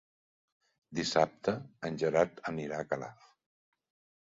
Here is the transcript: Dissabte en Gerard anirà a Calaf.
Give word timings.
Dissabte 0.99 1.55
en 1.91 2.01
Gerard 2.05 2.43
anirà 2.55 2.83
a 2.87 2.91
Calaf. 2.95 3.31